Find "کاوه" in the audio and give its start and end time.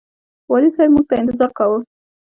1.57-1.79